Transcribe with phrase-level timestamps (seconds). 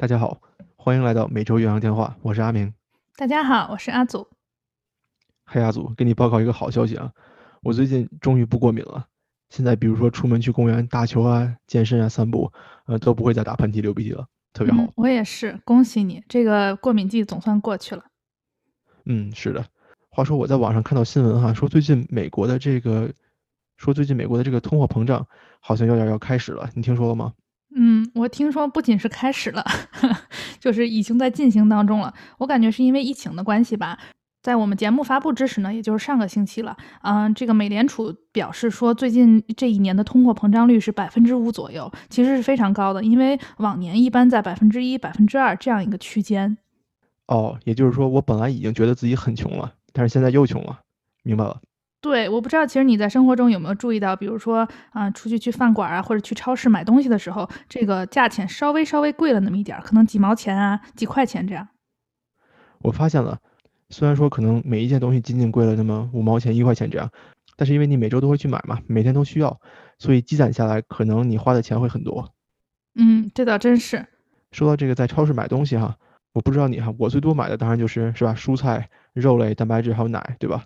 [0.00, 0.40] 大家好，
[0.76, 2.72] 欢迎来到每周岳阳电话，我是阿明。
[3.16, 4.28] 大家好，我是阿祖。
[5.44, 7.10] 嘿，阿祖，给你报告一个好消息啊，
[7.62, 9.08] 我最近终于不过敏了。
[9.50, 12.52] 现在比如说出门去公园打球啊、健身啊、散步，
[12.86, 14.86] 呃，都不会再打喷嚏、流鼻涕了，特别好。
[14.94, 18.04] 我也是，恭喜你，这个过敏季总算过去了。
[19.06, 19.66] 嗯，是的。
[20.10, 23.12] 话说我在网上看到新闻哈，说最近美国的这个，
[23.76, 25.26] 说最近美国的这个通货膨胀
[25.58, 27.32] 好像有点要开始了，你听说了吗？
[28.14, 29.64] 我听说不仅是开始了，
[30.60, 32.12] 就是已经在进行当中了。
[32.38, 33.98] 我感觉是因为疫情的关系吧。
[34.40, 46.56] 在我们节目发布之时呢，也就是上个星期了，嗯，这个美联储表示说，最近这一年的通货膨胀率是百分之五左右，其实是非常高的，因为往年一般在百分之一、百分之二这样一个区间。
[47.26, 50.80] 哦，也就是说，我本来已经觉得自己很穷了，但是现在又穷了，
[51.24, 51.60] 明白了。
[52.00, 61.68] 对，我不知道，其实你在生活中有没有注意到，比如说啊，出去去饭馆啊，或者去超市买东西的时候，这个价钱稍微稍微贵了那么一点儿，可能几毛钱啊，几块钱这样。
[62.82, 63.38] 我发现了，
[63.90, 67.10] 虽然说可能每一件东西仅仅贵了那么五毛钱、一块钱这样，
[67.56, 69.60] 但是因为你每周都会去买嘛，每天都需要，
[69.98, 72.32] 所以积攒下来，可能你花的钱会很多。
[72.94, 74.06] 嗯，这倒真是。
[74.52, 75.96] 说到这个，在超市买东西哈，
[76.32, 80.64] 我不知道你哈，我最多买的当然就是是吧，蔬菜、肉类、蛋白质还有奶，对吧？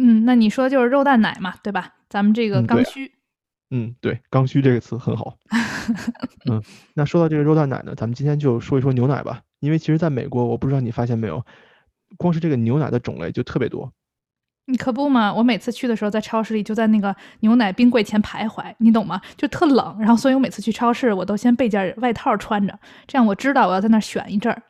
[0.00, 1.94] 嗯，那你说就是肉蛋奶嘛，对吧？
[2.08, 3.12] 咱们这个刚需。
[3.70, 5.36] 嗯，对，刚需这个词很好。
[6.48, 6.62] 嗯，
[6.94, 9.42] 那说到这个肉蛋奶呢，咱们今天就说一说牛奶吧。
[9.58, 11.44] 因为其实在美国，我不知道你发现没有，
[12.16, 13.92] 光是这个牛奶的种类就特别多。
[14.66, 19.20] 你可不嘛，我每次去的时候，在超市里就在那个牛奶冰柜前徘徊，你懂吗？
[19.36, 24.62] 就特冷，然后所以我每次去超市，我都先备件外套穿着，这样我知道我要在那儿选一阵儿。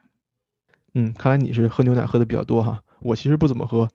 [0.95, 2.81] 嗯，看来你是喝牛奶喝的比较多哈。
[3.01, 3.89] 我其实不怎么喝。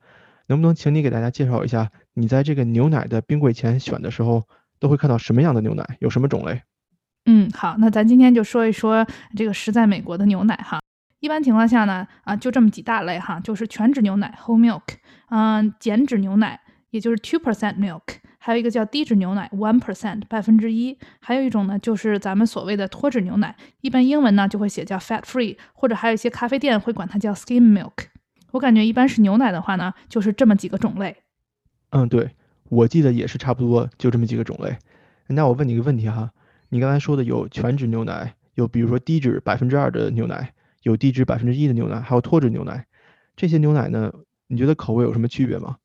[0.48, 4.44] 能不能请你给大家介绍一下，你在这个牛奶的冰柜前选的时候，
[4.80, 6.62] 都会看到什么样的牛奶，有什么种类？
[7.26, 10.80] 嗯，好，那咱今天就说一说这个实在美国的牛奶哈。
[11.22, 14.82] 一般情况下呢，啊，就这么几大类哈，就是全脂牛奶 （whole milk），
[15.30, 18.02] 嗯，减脂牛奶，也就是 two percent milk，
[18.38, 28.08] 还有一个叫低脂牛奶 （one percent，百分之一），还有一种呢，就是咱们所谓的脱脂牛奶，一般英文呢就会写叫 fat free，或者还有一些咖啡店会管它叫 skim milk。
[28.54, 31.16] 我感觉一般是牛奶的话呢，就是这么几个种类。
[31.90, 32.30] 嗯，对，
[32.70, 34.78] 我记得也是差不多就这么几个种类。
[35.28, 36.32] 那我问你一个问题哈，
[36.70, 40.54] 你刚才说的有全脂牛奶，有比如说低脂百分之二的牛奶，
[40.84, 42.86] 有低脂百分之一的牛奶，还有脱脂牛奶，
[43.36, 44.14] 这些牛奶呢，
[44.46, 45.78] 你觉得口味有什么区别吗？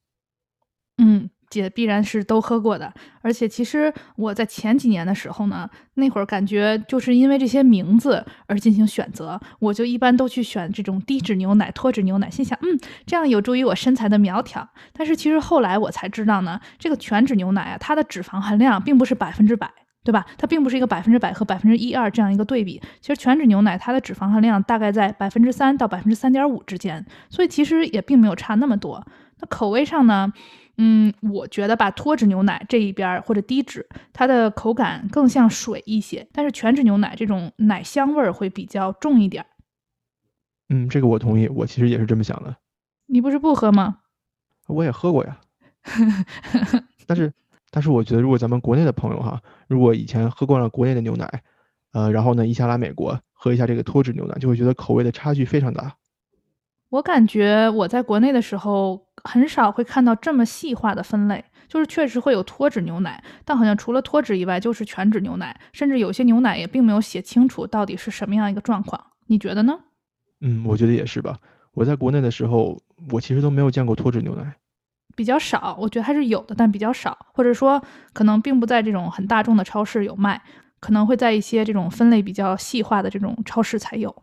[0.99, 1.31] 嗯。
[1.51, 14.69] 姐必然是都喝过的，而且其实我在前几年的时候呢，那会儿感觉就是因为这些名字而进行选择，我就一般都去选这种低脂牛奶、脱脂牛奶，心想，嗯，这样有助于我身材的苗条。
[14.93, 19.71] 但是其实后来我才知道呢，这个全脂牛奶啊，它的脂肪含量并不是百分之百，
[20.05, 20.27] 对吧？
[20.37, 22.81] 它并不是一个百分之百和百分之一二这样一个对比。
[23.01, 29.07] 其实全脂牛奶它的脂肪含量大概在百分之三到百分之三点五之间，所以其实也并没有差那么多。
[29.41, 30.33] 那口味上呢？
[30.81, 39.45] 嗯，我觉得吧，脱脂牛奶这一边或者低脂，它的口感更像水一些，但是全脂牛奶这种奶香味儿会比较重一点。
[40.69, 42.57] 嗯，这个我同意，我其实也是这么想的。
[43.07, 43.99] 你不是不喝吗？
[44.69, 45.41] 我也喝过呀。
[47.07, 47.33] 但是，
[47.71, 51.43] 但是我觉得，如果咱们国内的朋友哈，如果以前喝惯了国内的牛奶，
[51.93, 55.97] 呃，然后呢，一下来美国喝一下这个脱脂牛奶，就会觉得口味的差距非常大。
[56.91, 68.99] 我感觉我在国内的时候很少会看到这么细化的分类，就是确实会有脱脂牛奶，但好像除了脱脂以外就是全脂牛奶，甚至有些牛奶也并没有写清楚到底是什么样一个状况。
[69.27, 69.79] 你觉得呢？
[70.41, 71.37] 嗯，我觉得也是吧。
[71.75, 74.57] 我在国内的时候，我其实都没有见过脱脂牛奶，
[75.15, 75.77] 比较少。
[75.79, 77.83] 我觉得还是有的，但比较少，或者说
[78.15, 80.43] 可能并不在这种很大众的超市有卖，
[80.81, 84.15] 可能会在一些这种分类比较细化的这种超市才有。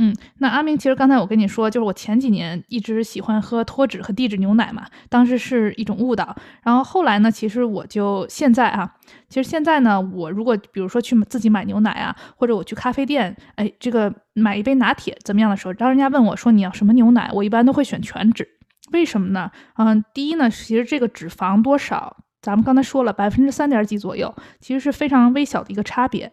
[0.00, 6.36] 嗯，那阿明，其实刚才我跟你说，就是我前几年一直喜欢喝脱脂和低脂牛奶嘛，当时是一种误导。
[6.62, 8.94] 然后后来呢，其实我就现在啊，
[9.28, 18.46] 其实现在呢，我如果比如说去自己买牛奶啊，或者我去咖啡店，哎，这个买一杯拿铁怎么样的时候，当人家问我说你要什么牛奶，我一般都会选全脂。
[18.92, 19.50] 为什么呢？
[19.78, 26.32] 嗯，第一呢，其实这个脂肪多少，咱们刚才说了百分之三点几左右，其实是非常微小的一个差别。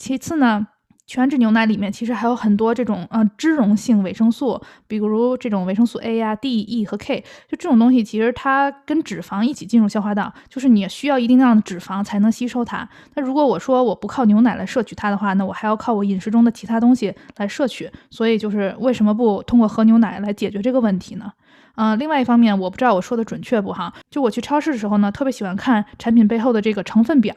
[0.00, 0.66] 其次呢。
[1.06, 12.88] 全脂牛奶里面其实还有很多这种呃脂溶性维生素，比如这种维生素 A 呀、D、E 和 K，就这种东西其实它跟脂肪一起进入消化道，就是你需要一定量的脂肪才能吸收它。
[13.14, 17.90] 那如果我说我不靠牛奶来摄取它的话，那我还要靠我饮食中的其他东西来摄取。
[18.10, 21.30] 所以就是为什么不通过喝牛奶来解决这个问题呢？
[21.76, 27.34] 嗯，另外一方面我不知道我说的准确不哈，就我去超市的时候呢，特别喜欢看产品背后的这个成分表。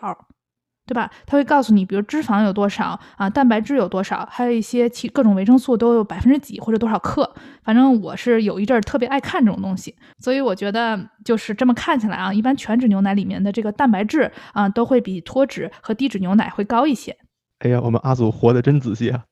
[0.88, 1.12] 对吧？
[1.26, 7.30] 它会告诉你，比如脂肪有多少啊，蛋白质有多少，还有一些其各种维生素都有百分之几或者多少克。
[7.62, 17.16] 反正我是有一阵儿特别爱看这种东西，所以我觉得就是这么看起来啊，一般全脂牛奶里面的这个蛋白质啊，都会比脱脂和低脂牛奶会高一些。
[17.60, 19.26] 哎呀，我们阿祖活得真仔细啊！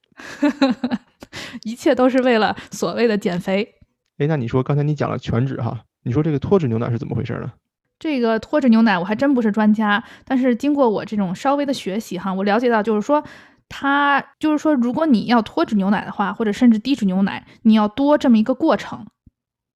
[1.64, 3.76] 一切都是为了所谓的减肥。
[4.18, 7.52] 哎，那你说刚才你讲了全脂哈，你说这个脱脂牛奶是怎么回事呢？
[7.98, 13.24] 这个脱脂牛奶我还真不是专家，但是经过我这种稍微的学习哈，我了解到就是说，
[13.70, 19.06] 它就是说，如果你要脱脂牛奶的话，或者甚至低脂牛奶，你要多这么一个过程。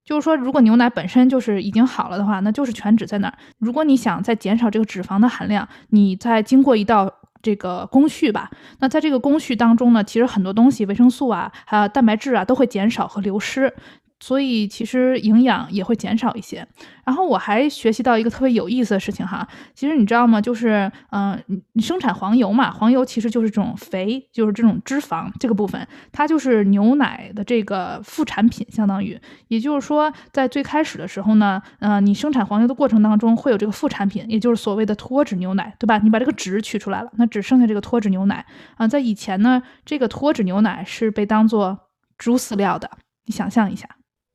[0.05, 3.37] 就是说，如果牛奶本身就是已经好了的话，那就是全脂在那儿。
[3.59, 7.13] 如果你想再减少这个脂肪的含量，你再经过一道
[7.43, 8.49] 这个工序吧。
[8.79, 13.71] 那在这个工序当中呢，其实很多东西，维生素啊，还有蛋白质啊，都会减少和流失。
[14.19, 16.67] 所以其实营养也会减少一些。
[17.05, 20.39] 然后我还学习到一个特别有意思的事情哈，其实你知道吗？
[20.39, 21.41] 就是嗯，
[21.73, 29.19] 你生产黄油嘛，黄油其实就是这种肥，就是这种脂肪这个部分，它就是牛奶的这个副产品，相当于。
[29.47, 35.97] 也就是说，在最开始的时候呢，呃，你生产黄油的过程当中会有这个副产品，也就是所谓的脱脂牛奶，对吧？
[35.97, 38.45] 你把这个脂取出来了，那只剩下这个脱脂牛奶
[38.75, 38.87] 啊。
[38.87, 41.79] 在以前呢，这个脱脂牛奶是被当做
[42.19, 42.91] 猪饲料的，
[43.25, 43.89] 你想象一下。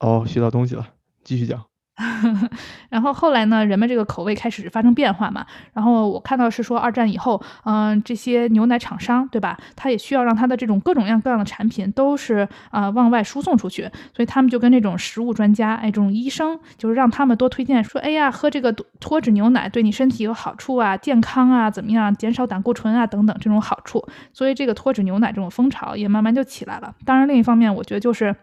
[0.05, 0.87] 哦，学到东西了，
[1.23, 1.65] 继续讲。
[2.91, 5.47] 然后后来呢，人们这个口味开始发生变化嘛。
[5.73, 9.57] 然后我看到是说，二战以后，嗯，这些牛奶厂商，对吧？
[9.77, 18.71] 他也需要让他的这种各种各样各样的产品都是啊往外输送出去，所以他们就跟这种食物专家，哎，这种医生，就是让他们多推荐说，哎呀，喝这个
[19.01, 24.05] 脱脂牛奶对你身体有好处啊，健康啊，怎么样，减少胆固醇啊等等这种好处。
[24.33, 26.93] 所以这个脱脂牛奶这种风潮也慢慢就起来了。
[27.07, 28.35] 当然，另一方面，我觉得就是。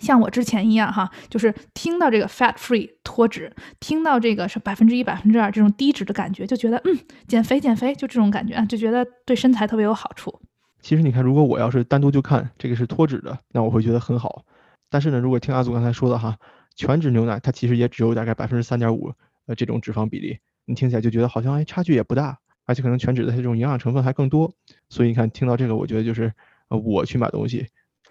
[0.00, 10.40] 像我之前一样哈，就是听到这个 fat free 脱脂，听到这个是百分之一、百分之二这种低脂的感觉，就觉得嗯，减肥减肥就这种感觉啊，就觉得对身材特别有好处。
[10.80, 14.44] 其实你看，如果我要是单独就看这个是脱脂的，那我会觉得很好。
[14.90, 16.36] 但是呢，如果听阿祖刚才说的哈，
[16.76, 19.12] 全脂牛奶它其实也只有大概百分之三点五
[19.46, 24.52] 呃这种脂肪比例，你听起来就觉得好像哎差距也不大，而且可能全脂的它这种营养成分还更多。
[24.88, 26.32] 所以你看，听到这个，我觉得就是
[26.68, 27.66] 呃我去买东西。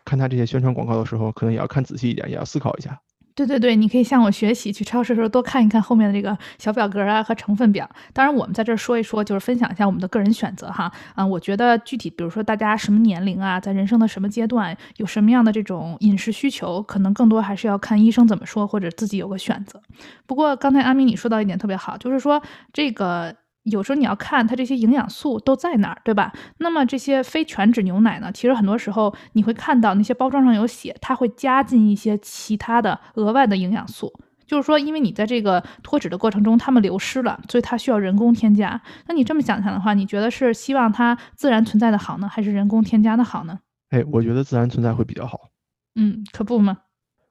[0.07, 2.97] 看他这些宣传广告的时候，可能也要看仔细一点，也要思考一下。
[3.35, 7.87] 对对对，你可以向我学习，去超市的时候多看一看后面的这个小表格啊和成分表。
[8.11, 10.91] 当然，我们在这儿说一说，就是分享一下我们的个人选择哈。
[11.13, 19.79] 啊，我觉得具体，比如说大家什么年龄啊，在人生的什么阶段，有什么样的这种饮食需求，可能更多还是要看医生怎么说，或者自己有个选择。
[20.25, 22.41] 不过刚才阿明你说到一点特别好，就是说
[22.73, 23.35] 这个。
[23.69, 26.31] 有时候你要看它这些营养素都在哪儿，对吧？
[26.59, 28.31] 那么这些非全脂牛奶呢？
[28.31, 34.11] 其实很多时候你会看到那些包装上有写，它会加进一些其他的额外的营养素。
[34.45, 38.81] 就是说，因为你在这个脱脂的过程中，它们流失了，所以它需要人工添加。
[39.07, 43.59] 那你这么想想的话，你觉得是希望它自然存在的好呢，还是人工添加的好呢？
[43.89, 45.49] 哎，我觉得自然存在会比较好。
[45.95, 46.77] 嗯，可不嘛？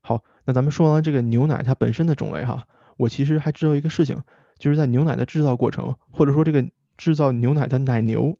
[0.02, 2.64] 好，那咱们说完了这个牛奶它本身的种类哈，
[2.98, 4.20] 我其实还知道一个事情。
[4.58, 6.64] 就是在牛奶的制造过程，或者说这个
[6.96, 8.36] 制造牛奶的奶牛，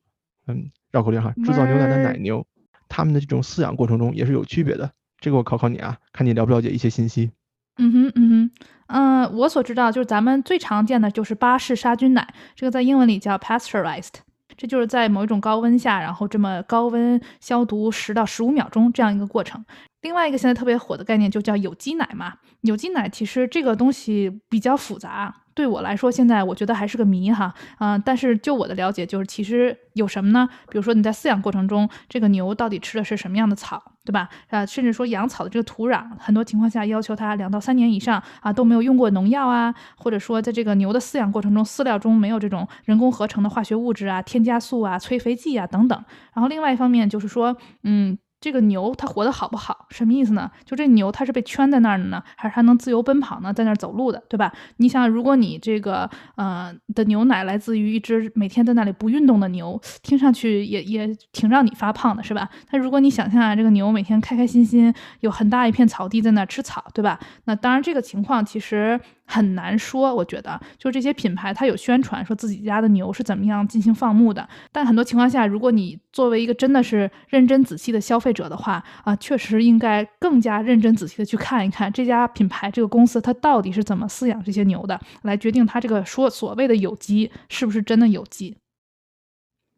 [0.47, 2.47] 嗯，绕口令哈，制造牛奶的奶牛，
[2.89, 4.91] 他们的这种饲养过程中也是有区别的。
[5.21, 7.31] 这个我考考你啊，看你了不了解一些信息。
[7.79, 8.51] 嗯哼，嗯哼，
[8.87, 14.15] 嗯，我所知道就是咱们最常见的就是巴氏杀菌奶，这个在英文里叫 pasteurized，
[14.57, 19.63] 这就是在某一种高温下，然后这么高温消毒十到十五秒钟这样一个过程。
[20.01, 25.43] 另外一个现在特别火的概念就叫有机奶嘛，有机奶其实这个东西比较复杂。
[25.57, 30.47] 对我来说，现在我觉得还是个谜哈，嗯，但是就我的了解，就是其实有什么呢？
[30.69, 34.29] 比如说你在饲养过程中，这个牛到底吃的是什么样的草，对吧？
[34.51, 46.05] 啊，甚至说养草的这个土壤，很多情况下要求它两到三年以上啊都没有用过农药啊，或者说在这个牛的饲养过程中，饲料中没有这种人工合成的化学物质啊、添加素啊、催肥剂啊等等。
[46.35, 48.19] 然后另外一方面就是说，嗯。
[48.47, 49.87] 这个牛它活得好不好？
[49.91, 50.49] 什么意思呢？
[50.65, 53.53] 就这牛它是被圈在那儿的呢，还是它能自由奔跑呢？
[53.53, 54.53] 在那儿走路的，对吧？
[54.77, 62.49] 你想，如果你这个呃的牛奶来自于一只每天在那里不运动的牛，听上去也也挺让你发胖的，是吧？
[62.71, 67.19] 但如果你想象啊，这个牛每天开开心心，有很大一片草地在那儿吃草，对吧？
[67.47, 69.01] 那当然这个情况其实。
[69.27, 88.57] 很难说，我觉得，就是这些品牌，它有宣传说自己家的牛是怎么样进行放牧的，但很多情况下，如果你作为一个真的是认真仔细的消费者的话，啊，确实应该更加认真仔细的去看一看这家品牌这个公司它到底是怎么饲养这些牛的，来决定它这个说所谓的有机是不是真的有机。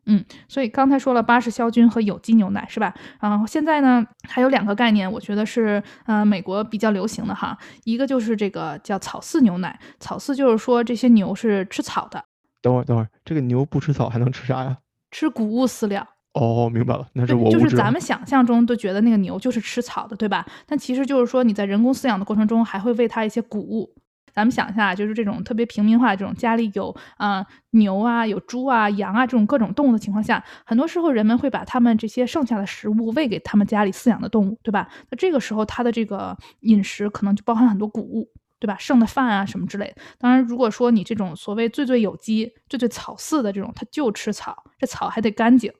[0.09, 2.93] 嗯，所以刚才说了巴氏消菌和有机牛奶是吧？
[3.21, 12.25] 然后现在呢还有两个概念，我觉得是呃美国比较流行的哈，一个就是这个叫草饲牛奶，草饲就是说这些牛是吃草的，
[12.61, 14.79] 等会儿等会儿，这个牛不吃草还能吃啥呀？
[15.11, 16.07] 吃谷物饲料。
[16.35, 17.59] 哦，明白了，那是我，就。
[17.59, 20.47] 是咱们想象中都觉得那个牛就是吃草的，对吧？
[20.67, 23.95] 但其实就是说你在人工饲养的过程中，还会喂它一些谷物。
[24.39, 34.89] 咱们想一下，就是这种特别平民化的这种家里有啊、牛啊、有猪啊、羊啊这种各种动物的情况下，很多时候人们会把他们这些剩下的食物喂给他们家里饲养的动物，对吧？
[35.11, 38.31] 那这个时候它的这个饮食可能就包含很多谷物。
[38.61, 38.77] 对吧？
[38.77, 40.03] 剩的饭啊什么之类的。
[40.19, 45.73] 当然，如果说你这种所谓最最有机、最最草饲的这种，它就吃草，这草还得干净，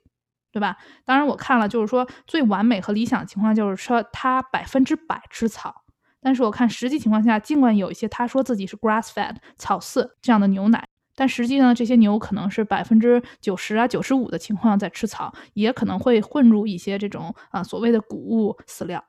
[0.53, 0.77] 对吧？
[1.03, 5.75] 当然，我看了，就是说最完美和理想的情况就是说它百分之百吃草。
[6.21, 19.03] 但是我看实际情况下，尽管有一些他说自己是 grass fed 草饲这样的牛奶，但实际呢，这些牛可能是百分之九十啊、九十五的情况在吃草，也可能会混入一些这种啊、所谓的谷物饲料。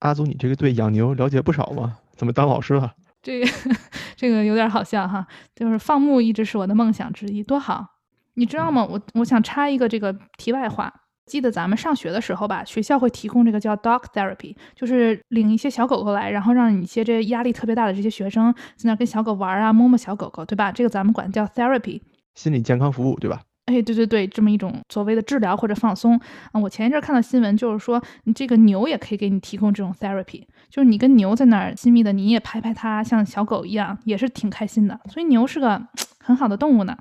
[0.00, 1.98] 阿祖，你这个对养牛了解不少嘛？
[2.16, 2.94] 怎么当老师了？
[3.20, 3.46] 这个
[4.14, 7.96] 这个有点好笑哈，就是放牧一直是我的梦想之一，多好！
[8.34, 8.86] 你知道吗？
[8.88, 10.92] 我我想插一个这个题外话，
[11.28, 20.72] 记得咱们上学的时候吧，学校会提供这个叫 dog therapy，就是领一些小狗狗来，然后让你一些这压力特别大的这些学生在那跟小狗玩啊，摸摸小狗狗，对吧？
[20.72, 22.00] 这个咱们管叫 therapy。
[22.34, 23.42] 心理健康服务对吧？
[23.66, 26.18] 哎，对对对，这么一种所谓的治疗或者放松
[26.52, 26.58] 啊。
[26.58, 34.98] 我前一阵看到新闻，就是说你这个牛也可以给你提供这种 therapy，就是你跟牛在那儿亲密的，你也拍拍它，像小狗一样，也是挺开心的。
[35.10, 35.82] 所以牛是个
[36.24, 36.96] 很好的动物呢。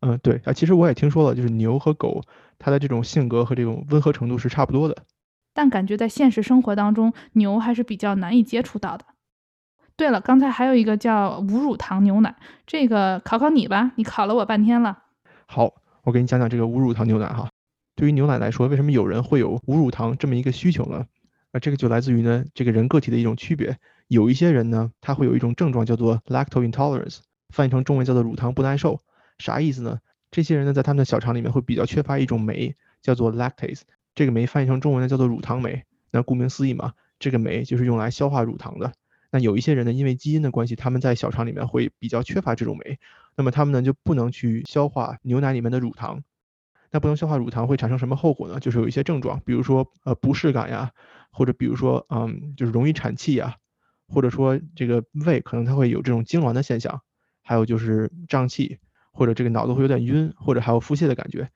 [0.00, 2.22] 嗯，对啊，其实我也听说了，就是牛和狗
[2.58, 4.96] 它的这种性格和这种温和程度是差不多的。
[5.52, 9.04] 但感觉在现实生活当中，牛还是比较难以接触到的。
[9.96, 14.98] 对了，刚才还有一个叫无乳糖牛奶，这个考考你吧，你考了我半天了。
[15.46, 15.74] 好，
[16.04, 17.48] 我给你讲讲这个无乳糖牛奶哈。
[17.96, 21.04] 对于牛奶来说，为什么有人会有无乳糖这么一个需求呢？
[21.50, 23.76] 啊，这个就来自于呢这个人个体的一种区别。
[24.06, 27.18] 有一些人呢，他会有一种症状叫做 lactose intolerance，
[27.52, 29.00] 翻译成中文叫做乳糖不耐受。
[29.38, 30.00] 啥意思呢？
[30.30, 33.82] 这些人呢，在他们的小肠里面会比较缺乏一种酶，叫做 lactase。
[34.14, 35.84] 这个酶翻译成中文呢叫做乳糖酶。
[36.10, 38.92] 那顾名思义嘛，这个酶就是用来消化乳糖的。
[39.30, 42.98] 那有一些人呢，因为基因的关系，他们在小肠里面会比较缺乏这种酶，
[43.36, 46.22] 那么他们呢就不能去消化牛奶里面的乳糖。
[46.90, 48.58] 那不能消化乳糖会产生什么后果呢？
[48.58, 50.90] 就是有一些症状，比如说呃不适感呀，
[51.30, 53.56] 或者比如说嗯就是容易产气呀，
[54.08, 57.02] 或者说这个胃可能它会有这种痉挛的现象，
[57.42, 58.78] 还有就是胀气，
[59.12, 61.48] 或者这个脑子会有点晕，或者还有腹泻的感觉。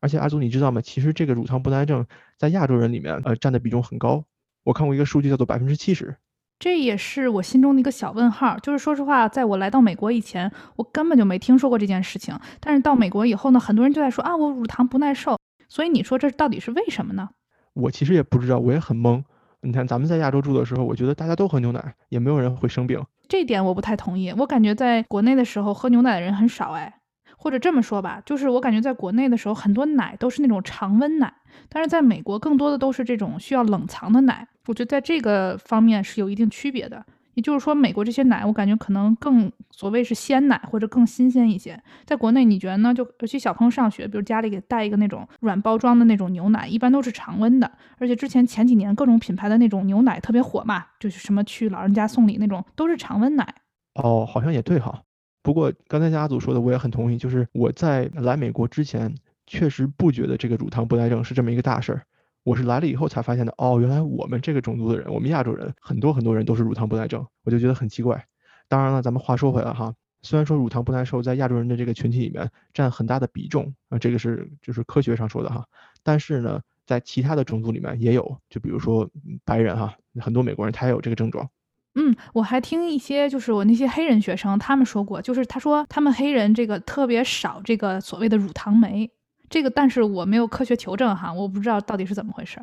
[0.00, 0.80] 而且阿祖你知道吗？
[0.80, 2.06] 其实这个乳糖不耐症
[2.36, 4.24] 在亚洲人里面呃占的比重很高。
[4.64, 6.16] 我看过一个数据叫做百分之七十。
[6.58, 12.38] 这也是我心中的一个小问号，就是说实话，在我来到美国以前，我根本就没听说过这件事情。
[12.60, 15.36] 但是到美国以后呢，很多人就在说啊，我乳糖不耐受。
[15.68, 17.28] 所以你说这到底是为什么呢？
[17.72, 19.22] 我其实也不知道，我也很懵。
[19.60, 23.04] 你看咱们在亚洲住的时候，我觉得大家都喝牛奶，也没有人会生病。
[23.32, 24.30] 这点我不太同意。
[24.36, 27.00] 我感觉在国内的时候喝牛奶的人很少，哎，
[27.38, 31.32] 或者这么说吧，就是我感觉在国内的时候，很多奶都是那种常温奶，
[31.70, 34.46] 但是在美国更多的都是这种需要冷藏的奶。
[34.66, 37.02] 我觉得在这个方面是有一定区别的。
[37.34, 41.80] 也就是说，美国这些奶，我感觉可能更所谓是鲜奶或者更新鲜一些。
[42.04, 42.92] 在国内，你觉得呢？
[42.92, 47.70] 就尤其小朋友上学，比如家里给带一个那种软包装的那种牛奶，一般都是常温的。
[47.98, 53.54] 而且之前前几年各种品牌的那种牛奶特别火嘛，就是什么去老人家送礼那种，都是常温奶。
[53.94, 55.02] 哦，好像也对哈。
[55.42, 57.16] 不过刚才家祖说的，我也很同意。
[57.16, 59.14] 就是我在来美国之前，
[59.46, 62.02] 确实不觉得这个乳糖不耐症是这么一个大事儿。
[62.44, 68.24] 我是来了以后才发现的，哦，原来我们这个种族的人，我们亚洲人很多很多人都是乳糖不耐症，我就觉得很奇怪。
[68.68, 75.64] 当然了，咱们话说回来哈，虽然说乳糖不耐受在亚洲人的这个群体里面占很大的比重啊，这个是就是科学上说的哈，
[76.02, 79.08] 但是呢，在其他的种族里面也有，就比如说
[79.44, 81.48] 白人哈，很多美国人他也有这个症状。
[81.94, 89.08] 嗯，我还听一些就是我那些黑人学生他们说过，就是他说他们黑人这个特别少这个所谓的乳糖酶。
[89.52, 92.58] 这个，但是我没有科学求证哈，我不知道到底是怎么回事。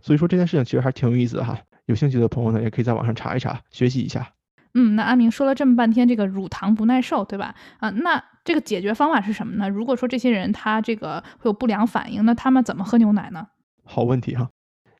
[0.00, 4.32] 所以说这件事情其实还挺有意思的哈，有兴趣的朋友呢，也可以在网上查一查，学习一下。
[4.74, 7.56] 嗯，那阿明说了这么半天这个乳糖不耐受，对吧？
[7.80, 9.68] 啊，那这个解决方法是什么呢？
[9.68, 13.48] 如果说这些人他这个会有不良反应，那他们怎么喝牛奶呢？
[13.82, 14.48] 好问题哈，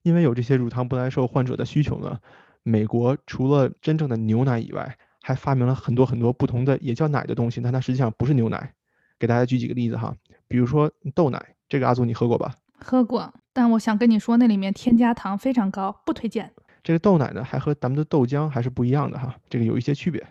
[0.03, 2.19] 因为有这些乳糖不耐受患者的需求呢，
[2.65, 8.73] 美国除了真正的牛奶以外，还发明了很多很多不同的也叫奶的东西，但它实际上不是牛奶。
[9.21, 10.15] 给大家举几个例子哈，
[10.49, 12.55] 比如说豆奶，这个阿祖你喝过吧？
[12.81, 16.51] 喝过，但我想跟你说，那里面添加糖非常高，不推荐。
[16.83, 20.27] 这个豆奶呢，还和咱们的豆浆还是不一样的哈，这个有一些区别。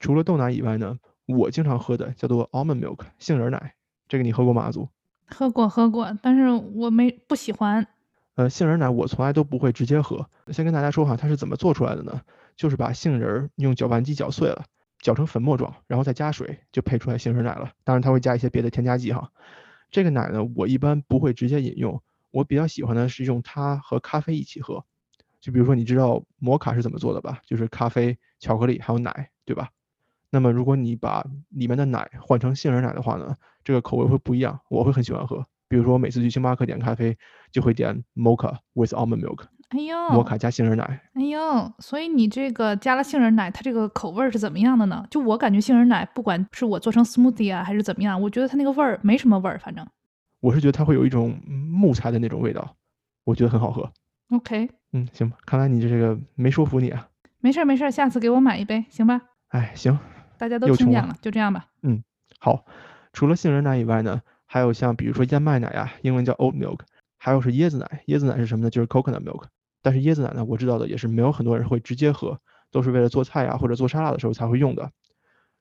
[0.00, 3.74] 除了豆奶以外呢，我经常喝的叫做 almond milk 杏仁奶，
[4.08, 4.62] 这个你喝过吗？
[4.62, 4.88] 阿祖？
[5.26, 7.86] 喝过，喝过，但是我没不喜欢。
[8.36, 10.26] 呃，杏仁奶我从来都不会直接喝。
[10.48, 12.20] 先跟大家说哈，它是怎么做出来的呢？
[12.56, 14.64] 就是把杏仁用搅拌机搅碎了，
[15.02, 17.70] 搅成粉末状，然后再加水就配出来杏仁奶了。
[17.84, 19.30] 当然它会加一些别的添加剂哈。
[19.90, 24.82] 这个奶呢，我一般不会直接饮用，我比较喜欢的是用它和咖啡一起喝。
[25.40, 27.40] 就比如说你知道摩卡是怎么做的吧？
[27.44, 29.68] 就是咖啡、巧克力还有奶，对吧？
[30.30, 35.44] 那么如果你把里面的奶换成杏仁奶的话呢，这个口味会不一样，我会很喜欢喝。
[35.68, 37.18] 比如说我每次去星巴克点咖啡，
[37.50, 39.44] 就会点 mocha with almond milk。
[39.74, 41.00] 哎呦，摩卡加杏仁奶。
[41.14, 45.06] 哎呦，所以你这个加了杏仁奶，它这个口味是怎么样的呢？
[45.10, 49.86] 就我感觉杏仁奶，不管是我做成 smoothie 啊，还是怎么样，我觉得它那个味儿没什么味儿，反正。
[50.40, 52.76] 我是觉得它会有一种木材的那种味道，
[53.24, 53.90] 我觉得很好喝。
[54.30, 54.68] OK。
[54.92, 57.08] 嗯，行吧，看来你这个没说服你啊。
[57.40, 59.22] 没事儿没事儿，下次给我买一杯，行吧？
[59.48, 59.98] 哎，行。
[60.36, 61.66] 大家都听见了，就这样吧。
[61.82, 62.02] 嗯，
[62.38, 62.66] 好。
[63.14, 64.20] 除了杏仁奶以外呢？
[64.44, 66.80] 还有像比如说燕麦奶啊，英文叫 oat milk，
[67.16, 68.02] 还有是椰子奶。
[68.08, 68.68] 椰子奶是什么呢？
[68.68, 69.44] 就是 coconut milk。
[69.82, 72.38] 但是椰子奶呢，我知道的也是没有很多人会直接喝，
[72.70, 74.90] 都是为了做菜啊或者做沙拉的时候才会用的。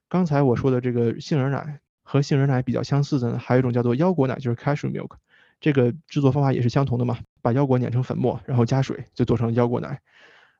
[0.08, 5.12] 刚才我说的这个杏仁奶和杏仁奶比较相似的呢，还有一种叫做腰果奶，就是 cashew milk。
[5.60, 10.00] 这个制作方法也是相同的嘛，把腰果碾成粉末，然后加水就做成腰果奶。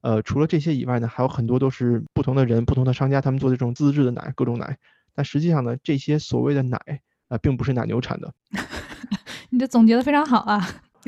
[0.02, 4.78] 呃，除了这些以外呢，还有很多都是不同的人、不同的商家他们做的这种自制的奶，各种奶。
[5.14, 7.02] 但实际上呢，这些所谓的奶。
[7.32, 8.34] 啊，并不是奶牛产的。
[9.52, 10.60] 你这总结的非常好啊，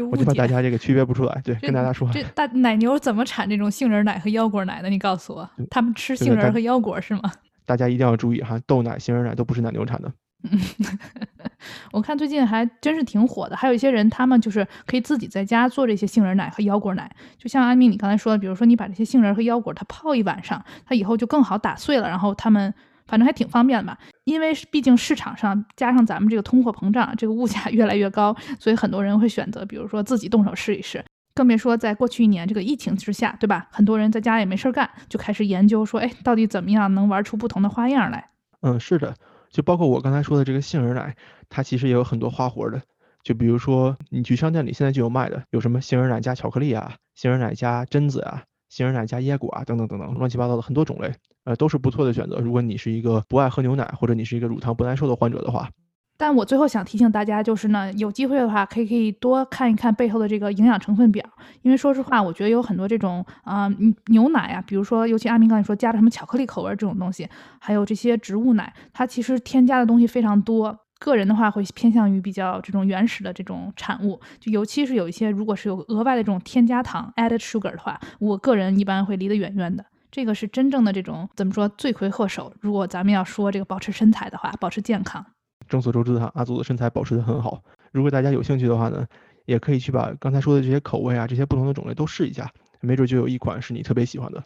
[0.02, 1.42] 我就怕大家这个区别不出来。
[1.44, 4.90] 对，跟大家说，这大奶牛怎么产这种杏仁奶和腰果奶的？
[4.90, 7.32] 你告诉我，他们吃杏仁和腰果是吗？
[7.66, 10.12] 大家一定要注意哈，豆奶、杏仁奶都不是奶牛产的。
[11.94, 17.10] 我看最近还真是挺火的，还有一些人他们就是可以自己在家做这些杏仁奶和腰果奶。
[17.38, 22.74] 就像安米你刚才说的，比如说你把这些杏仁和腰果它泡一晚上，它以后就更好打碎了，然后他们。
[23.06, 31.04] 反正还挺方便的吧，因为毕竟市场上加上咱们这个通货膨胀，这个物价 越来越高，所以很多人会选择，比如说自己动手试一试。
[31.36, 33.68] 更别说在过去一年这个疫情之下，对吧？
[33.72, 38.30] 很多人在家也没事干，就开始研究说，哎，到底怎么样能玩出不同的花样来？
[38.62, 39.16] 嗯，是的，
[39.50, 41.16] 就包括我刚才说的这个杏仁奶，
[41.50, 42.82] 它其实也有很多花活的。
[43.24, 51.12] 就比如说你去商店里现在就有卖的，有什么杏仁奶加巧克力啊，杏仁奶加榛子啊，杏仁奶加椰果啊，等等等等，乱七八糟的很多种类。
[51.46, 52.38] 呃，都是不错的选择。
[52.40, 55.70] 如果你是一个不爱喝牛奶，或者你是一个乳糖不耐受的患者的话，
[56.16, 61.26] 但我最后想提醒大家，就是呢，有机会的话，可以可以多看一看背后的这个营养成分表。
[61.64, 63.68] 因为说实话，我觉得有很多这种啊
[64.08, 67.28] 牛奶啊，比如说，尤其阿明刚才说加了什么巧克力口味这种东西，
[67.60, 70.78] 还有这些植物奶，它其实添加的东西非常多。
[71.00, 79.84] 个人的话会偏向于比较这种原始的这种产物，就尤其是有一些如果是有额外的这种添加糖 （added sugar） 的话，我个人一般会离得远远的。
[80.14, 82.54] 这个是真正的这种怎么说罪魁祸首？
[82.60, 85.26] 如果咱们要说这个保持身材的话，保持健康。
[85.68, 87.60] 众所周知哈，阿祖的身材保持的很好。
[87.92, 89.04] 如果大家有兴趣的话呢，
[89.46, 92.48] 也可以去把刚才说的这些口味啊，这些不同的种类都试一下，
[92.80, 94.44] 没准就有一款是你特别喜欢的。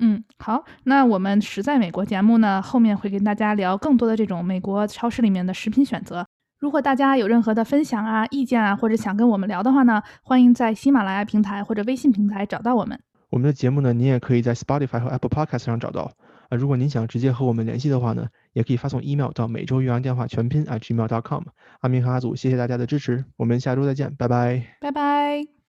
[0.00, 6.26] 嗯，好，那我们实在美国节目呢，后面会跟大家聊更多的这种美国超市里面的食品选择。
[6.58, 12.98] 如果大家有任何的分享啊、意见啊，或者想跟我们聊的话呢，欢迎在喜马拉雅平台或者微信平台找到我们。
[13.32, 16.12] 我们的节目呢，您也可以在 Spotify 和 Apple Podcast 上找到。
[16.50, 21.44] 啊，如果您想直接和我们联系的话呢，也可以发送 email 到每周岳阳电话全拼 at gmail.com。
[21.80, 25.61] 阿明和阿祖，谢谢大家的支持，我们下周再见，拜拜，拜拜。